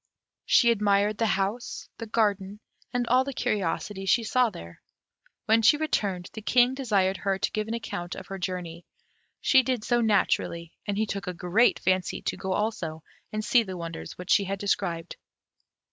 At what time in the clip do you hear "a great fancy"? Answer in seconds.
11.27-12.19